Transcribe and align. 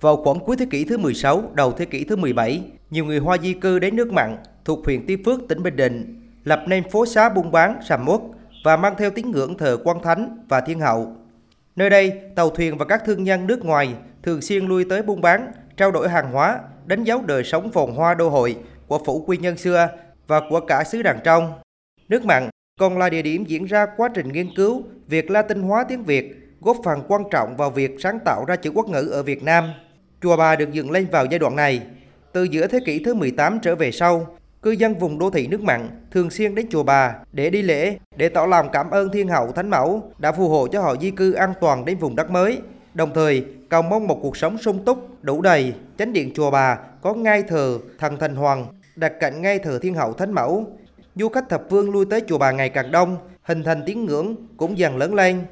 Vào 0.00 0.16
khoảng 0.16 0.38
cuối 0.40 0.56
thế 0.56 0.66
kỷ 0.70 0.84
thứ 0.84 0.98
16, 0.98 1.42
đầu 1.54 1.72
thế 1.72 1.84
kỷ 1.84 2.04
thứ 2.04 2.16
17, 2.16 2.62
nhiều 2.90 3.04
người 3.04 3.18
Hoa 3.18 3.36
di 3.38 3.52
cư 3.52 3.78
đến 3.78 3.96
nước 3.96 4.12
mặn 4.12 4.36
thuộc 4.64 4.84
huyện 4.84 5.04
Tuy 5.08 5.16
Phước, 5.24 5.40
tỉnh 5.48 5.62
Bình 5.62 5.76
Định, 5.76 6.22
lập 6.44 6.64
nên 6.68 6.90
phố 6.90 7.06
xá 7.06 7.28
buôn 7.28 7.52
bán, 7.52 7.78
sầm 7.88 8.08
uất 8.08 8.20
và 8.64 8.76
mang 8.76 8.94
theo 8.98 9.10
tín 9.10 9.30
ngưỡng 9.30 9.58
thờ 9.58 9.78
quan 9.84 10.02
thánh 10.02 10.38
và 10.48 10.60
thiên 10.60 10.80
hậu. 10.80 11.16
Nơi 11.76 11.90
đây, 11.90 12.20
tàu 12.34 12.50
thuyền 12.50 12.78
và 12.78 12.84
các 12.84 13.02
thương 13.06 13.24
nhân 13.24 13.46
nước 13.46 13.64
ngoài 13.64 13.94
thường 14.22 14.42
xuyên 14.42 14.66
lui 14.66 14.84
tới 14.84 15.02
buôn 15.02 15.20
bán, 15.20 15.52
trao 15.76 15.90
đổi 15.90 16.08
hàng 16.08 16.32
hóa, 16.32 16.60
đánh 16.86 17.04
dấu 17.04 17.22
đời 17.22 17.44
sống 17.44 17.72
phồn 17.72 17.90
hoa 17.90 18.14
đô 18.14 18.28
hội 18.28 18.56
của 18.86 18.98
phủ 19.06 19.24
quy 19.26 19.36
nhân 19.36 19.56
xưa 19.56 19.88
và 20.26 20.40
của 20.50 20.60
cả 20.60 20.84
xứ 20.84 21.02
đàn 21.02 21.18
trong. 21.24 21.52
Nước 22.08 22.24
mặn 22.24 22.48
còn 22.80 22.98
là 22.98 23.10
địa 23.10 23.22
điểm 23.22 23.44
diễn 23.44 23.64
ra 23.64 23.86
quá 23.96 24.08
trình 24.14 24.32
nghiên 24.32 24.56
cứu 24.56 24.82
việc 25.08 25.30
Latin 25.30 25.62
hóa 25.62 25.84
tiếng 25.88 26.04
Việt, 26.04 26.56
góp 26.60 26.76
phần 26.84 27.02
quan 27.08 27.22
trọng 27.30 27.56
vào 27.56 27.70
việc 27.70 27.96
sáng 27.98 28.18
tạo 28.24 28.44
ra 28.44 28.56
chữ 28.56 28.70
quốc 28.74 28.88
ngữ 28.88 29.08
ở 29.12 29.22
Việt 29.22 29.42
Nam. 29.42 29.64
Chùa 30.22 30.36
Bà 30.36 30.56
được 30.56 30.72
dựng 30.72 30.90
lên 30.90 31.06
vào 31.12 31.26
giai 31.26 31.38
đoạn 31.38 31.56
này. 31.56 31.82
Từ 32.32 32.44
giữa 32.44 32.66
thế 32.66 32.80
kỷ 32.84 33.04
thứ 33.04 33.14
18 33.14 33.58
trở 33.62 33.74
về 33.74 33.92
sau, 33.92 34.26
cư 34.62 34.70
dân 34.70 34.98
vùng 34.98 35.18
đô 35.18 35.30
thị 35.30 35.46
nước 35.46 35.60
mặn 35.62 35.88
thường 36.10 36.30
xuyên 36.30 36.54
đến 36.54 36.66
chùa 36.70 36.82
Bà 36.82 37.14
để 37.32 37.50
đi 37.50 37.62
lễ, 37.62 37.98
để 38.16 38.28
tỏ 38.28 38.46
lòng 38.46 38.68
cảm 38.72 38.90
ơn 38.90 39.10
Thiên 39.12 39.28
Hậu 39.28 39.52
Thánh 39.52 39.70
Mẫu 39.70 40.12
đã 40.18 40.32
phù 40.32 40.48
hộ 40.48 40.68
cho 40.68 40.82
họ 40.82 40.96
di 40.96 41.10
cư 41.10 41.32
an 41.32 41.54
toàn 41.60 41.84
đến 41.84 41.98
vùng 41.98 42.16
đất 42.16 42.30
mới, 42.30 42.58
đồng 42.94 43.14
thời 43.14 43.44
cầu 43.68 43.82
mong 43.82 44.06
một 44.06 44.18
cuộc 44.22 44.36
sống 44.36 44.58
sung 44.58 44.84
túc, 44.84 45.24
đủ 45.24 45.42
đầy. 45.42 45.72
Chánh 45.98 46.12
điện 46.12 46.32
chùa 46.34 46.50
Bà 46.50 46.78
có 47.02 47.14
ngai 47.14 47.42
thờ 47.42 47.78
thần 47.98 48.18
Thành 48.18 48.36
Hoàng 48.36 48.66
đặt 48.96 49.12
cạnh 49.20 49.42
ngai 49.42 49.58
thờ 49.58 49.78
Thiên 49.82 49.94
Hậu 49.94 50.12
Thánh 50.12 50.32
Mẫu. 50.32 50.66
Du 51.14 51.28
khách 51.28 51.48
thập 51.48 51.62
phương 51.70 51.90
lui 51.90 52.06
tới 52.10 52.22
chùa 52.26 52.38
Bà 52.38 52.50
ngày 52.50 52.68
càng 52.68 52.90
đông, 52.90 53.16
hình 53.42 53.62
thành 53.62 53.82
tiếng 53.86 54.04
ngưỡng 54.04 54.34
cũng 54.56 54.78
dần 54.78 54.96
lớn 54.96 55.14
lên. 55.14 55.42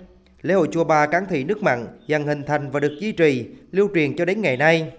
Lễ 0.45 0.55
hội 0.55 0.69
chùa 0.73 0.85
Bà 0.85 1.07
Cán 1.07 1.27
Thị 1.29 1.45
nước 1.45 1.63
mặn 1.63 1.87
dần 2.07 2.27
hình 2.27 2.43
thành 2.47 2.71
và 2.71 2.81
được 2.81 2.93
duy 3.01 3.13
trì, 3.13 3.47
lưu 3.73 3.89
truyền 3.95 4.17
cho 4.17 4.25
đến 4.25 4.43
ngày 4.43 4.57
nay. 4.57 4.93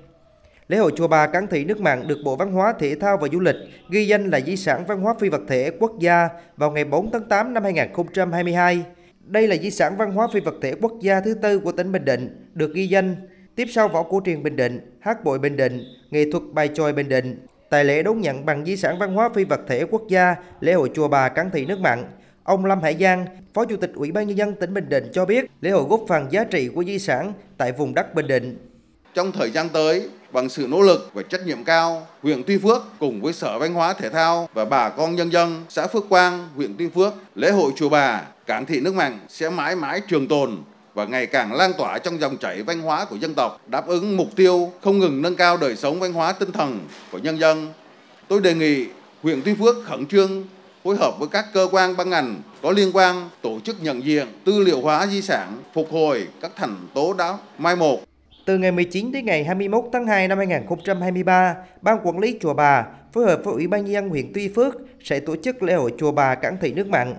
Lễ 0.67 0.77
hội 0.77 0.91
chùa 0.95 1.07
Bà 1.07 1.27
Cán 1.27 1.47
Thị 1.47 1.65
nước 1.65 1.81
mặn 1.81 2.07
được 2.07 2.17
Bộ 2.25 2.35
Văn 2.35 2.51
hóa, 2.51 2.73
Thể 2.79 2.95
thao 2.95 3.17
và 3.17 3.27
Du 3.31 3.39
lịch 3.39 3.55
ghi 3.89 4.07
danh 4.07 4.29
là 4.29 4.39
di 4.39 4.55
sản 4.55 4.85
văn 4.87 5.01
hóa 5.01 5.13
phi 5.19 5.29
vật 5.29 5.41
thể 5.47 5.71
quốc 5.79 5.99
gia 5.99 6.29
vào 6.57 6.71
ngày 6.71 6.85
4 6.85 7.11
tháng 7.11 7.23
8 7.29 7.53
năm 7.53 7.63
2022. 7.63 8.83
Đây 9.25 9.47
là 9.47 9.55
di 9.55 9.71
sản 9.71 9.97
văn 9.97 10.11
hóa 10.11 10.27
phi 10.33 10.39
vật 10.39 10.55
thể 10.61 10.73
quốc 10.81 10.93
gia 11.01 11.21
thứ 11.21 11.33
tư 11.33 11.59
của 11.59 11.71
tỉnh 11.71 11.91
Bình 11.91 12.05
Định, 12.05 12.51
được 12.53 12.73
ghi 12.73 12.87
danh. 12.87 13.15
Tiếp 13.55 13.65
sau 13.71 13.87
võ 13.87 14.03
cổ 14.03 14.21
truyền 14.25 14.43
Bình 14.43 14.55
Định, 14.55 14.97
hát 14.99 15.23
bội 15.23 15.39
Bình 15.39 15.57
Định, 15.57 15.83
nghệ 16.11 16.31
thuật 16.31 16.43
bài 16.53 16.69
tròi 16.73 16.93
Bình 16.93 17.09
Định. 17.09 17.45
Tại 17.69 17.85
lễ 17.85 18.03
đón 18.03 18.21
nhận 18.21 18.45
bằng 18.45 18.65
di 18.65 18.77
sản 18.77 18.99
văn 18.99 19.13
hóa 19.13 19.29
phi 19.35 19.43
vật 19.43 19.61
thể 19.67 19.83
quốc 19.91 20.03
gia, 20.09 20.35
lễ 20.59 20.73
hội 20.73 20.91
chùa 20.93 21.07
Bà 21.07 21.29
Cán 21.29 21.49
Thị 21.51 21.65
nước 21.65 21.79
mặn, 21.79 22.03
Ông 22.45 22.65
Lâm 22.65 22.81
Hải 22.81 22.97
Giang, 22.99 23.25
Phó 23.53 23.65
Chủ 23.65 23.75
tịch 23.77 23.91
Ủy 23.95 24.11
ban 24.11 24.27
Nhân 24.27 24.37
dân 24.37 24.55
tỉnh 24.55 24.73
Bình 24.73 24.89
Định 24.89 25.09
cho 25.13 25.25
biết 25.25 25.45
lễ 25.61 25.71
hội 25.71 25.83
góp 25.89 26.01
phần 26.07 26.27
giá 26.31 26.43
trị 26.43 26.69
của 26.75 26.83
di 26.83 26.99
sản 26.99 27.33
tại 27.57 27.71
vùng 27.71 27.93
đất 27.93 28.15
Bình 28.15 28.27
Định. 28.27 28.57
Trong 29.13 29.31
thời 29.31 29.51
gian 29.51 29.69
tới, 29.69 30.09
bằng 30.31 30.49
sự 30.49 30.67
nỗ 30.69 30.81
lực 30.81 31.11
và 31.13 31.23
trách 31.23 31.45
nhiệm 31.45 31.63
cao, 31.63 32.07
huyện 32.21 32.43
Tuy 32.43 32.57
Phước 32.57 32.81
cùng 32.99 33.21
với 33.21 33.33
Sở 33.33 33.59
Văn 33.59 33.73
hóa 33.73 33.93
Thể 33.93 34.09
thao 34.09 34.49
và 34.53 34.65
bà 34.65 34.89
con 34.89 35.15
nhân 35.15 35.31
dân 35.31 35.63
xã 35.69 35.87
Phước 35.87 36.09
Quang, 36.09 36.49
huyện 36.55 36.75
Tuy 36.77 36.89
Phước, 36.89 37.13
lễ 37.35 37.51
hội 37.51 37.71
chùa 37.75 37.89
Bà, 37.89 38.21
Cảng 38.45 38.65
thị 38.65 38.79
nước 38.79 38.95
mặn 38.95 39.19
sẽ 39.29 39.49
mãi 39.49 39.75
mãi 39.75 40.01
trường 40.07 40.27
tồn 40.27 40.57
và 40.93 41.05
ngày 41.05 41.25
càng 41.25 41.53
lan 41.53 41.71
tỏa 41.77 41.99
trong 41.99 42.19
dòng 42.19 42.37
chảy 42.37 42.63
văn 42.63 42.81
hóa 42.81 43.05
của 43.05 43.15
dân 43.15 43.33
tộc, 43.33 43.61
đáp 43.67 43.87
ứng 43.87 44.17
mục 44.17 44.35
tiêu 44.35 44.71
không 44.81 44.99
ngừng 44.99 45.21
nâng 45.21 45.35
cao 45.35 45.57
đời 45.57 45.75
sống 45.75 45.99
văn 45.99 46.13
hóa 46.13 46.31
tinh 46.31 46.51
thần 46.51 46.79
của 47.11 47.17
nhân 47.17 47.39
dân. 47.39 47.73
Tôi 48.27 48.41
đề 48.41 48.53
nghị 48.53 48.85
huyện 49.23 49.41
Tuy 49.45 49.53
Phước 49.53 49.75
khẩn 49.85 50.05
trương 50.05 50.43
phối 50.85 50.95
hợp 50.95 51.19
với 51.19 51.27
các 51.31 51.45
cơ 51.53 51.67
quan 51.71 51.97
ban 51.97 52.09
ngành 52.09 52.41
có 52.61 52.71
liên 52.71 52.91
quan 52.93 53.29
tổ 53.41 53.59
chức 53.59 53.83
nhận 53.83 54.05
diện, 54.05 54.27
tư 54.45 54.59
liệu 54.59 54.81
hóa 54.81 55.07
di 55.07 55.21
sản, 55.21 55.57
phục 55.73 55.91
hồi 55.91 56.27
các 56.41 56.51
thành 56.55 56.75
tố 56.93 57.13
đã 57.13 57.37
mai 57.57 57.75
một. 57.75 57.99
Từ 58.45 58.57
ngày 58.57 58.71
19 58.71 59.11
đến 59.11 59.25
ngày 59.25 59.43
21 59.43 59.83
tháng 59.93 60.07
2 60.07 60.27
năm 60.27 60.37
2023, 60.37 61.55
Ban 61.81 61.97
Quản 62.03 62.19
lý 62.19 62.37
Chùa 62.41 62.53
Bà 62.53 62.85
phối 63.13 63.25
hợp 63.25 63.41
với 63.43 63.53
Ủy 63.53 63.67
ban 63.67 63.85
nhân 63.85 63.93
dân 63.93 64.09
huyện 64.09 64.31
Tuy 64.33 64.47
Phước 64.47 64.75
sẽ 65.03 65.19
tổ 65.19 65.35
chức 65.35 65.63
lễ 65.63 65.73
hội 65.73 65.93
Chùa 65.97 66.11
Bà 66.11 66.35
Cảng 66.35 66.57
Thị 66.61 66.73
nước 66.73 66.87
mặn. 66.87 67.15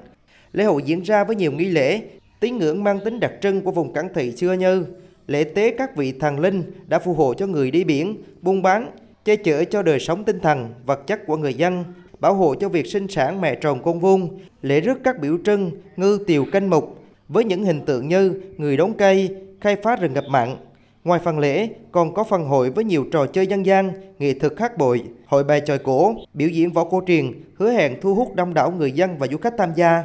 Lễ 0.53 0.65
hội 0.65 0.83
diễn 0.83 1.03
ra 1.03 1.25
với 1.25 1.37
nhiều 1.37 1.53
nghi 1.53 1.69
lễ, 1.69 2.03
tín 2.41 2.59
ngưỡng 2.59 2.85
mang 2.85 3.01
tính 3.05 3.21
đặc 3.21 3.33
trưng 3.43 3.63
của 3.63 3.71
vùng 3.71 3.93
Cảng 3.93 4.15
Thị 4.15 4.33
xưa 4.37 4.53
như 4.53 4.85
lễ 5.27 5.45
tế 5.45 5.75
các 5.79 5.97
vị 5.97 6.13
thần 6.21 6.41
linh 6.41 6.63
đã 6.87 6.99
phù 6.99 7.15
hộ 7.15 7.35
cho 7.35 7.47
người 7.47 7.71
đi 7.71 7.85
biển, 7.85 8.23
buôn 8.43 8.63
bán, 8.63 8.91
che 9.25 9.37
chở 9.37 9.65
cho 9.65 9.83
đời 9.83 10.01
sống 10.01 10.25
tinh 10.25 10.41
thần, 10.41 10.75
vật 10.87 11.07
chất 11.07 11.27
của 11.27 11.37
người 11.37 11.55
dân, 11.55 11.85
bảo 12.21 12.35
hộ 12.35 12.55
cho 12.55 12.69
việc 12.69 12.87
sinh 12.87 13.09
sản 13.09 13.41
mẹ 13.41 13.55
tròn 13.55 13.83
con 13.83 14.01
vuông, 14.01 14.39
lễ 14.63 14.81
rước 14.81 14.99
các 15.05 15.19
biểu 15.21 15.39
trưng, 15.45 15.71
ngư 15.97 16.19
tiều 16.27 16.45
canh 16.53 16.71
mục, 16.71 16.99
với 17.29 17.45
những 17.45 17.65
hình 17.65 17.81
tượng 17.87 18.09
như 18.09 18.41
người 18.57 18.77
đóng 18.77 18.95
cây, 18.99 19.37
khai 19.61 19.77
phá 19.77 19.97
rừng 19.97 20.13
ngập 20.13 20.25
mặn. 20.29 20.57
Ngoài 21.05 21.21
phần 21.25 21.39
lễ, 21.39 21.69
còn 21.93 22.15
có 22.15 22.25
phần 22.25 22.45
hội 22.45 22.71
với 22.71 22.85
nhiều 22.85 23.05
trò 23.13 23.27
chơi 23.27 23.47
dân 23.47 23.67
gian, 23.67 23.93
nghệ 24.19 24.33
thuật 24.33 24.53
hát 24.59 24.79
bội, 24.79 25.03
hội 25.27 25.45
bài 25.45 25.63
tròi 25.67 25.79
cổ, 25.79 26.15
biểu 26.35 26.49
diễn 26.49 26.73
võ 26.73 26.85
cổ 26.85 27.03
truyền, 27.07 27.33
hứa 27.55 27.71
hẹn 27.71 28.01
thu 28.01 28.15
hút 28.15 28.35
đông 28.35 28.55
đảo 28.55 28.71
người 28.71 28.93
dân 28.93 29.19
và 29.19 29.27
du 29.27 29.37
khách 29.37 29.55
tham 29.59 29.71
gia. 29.77 30.05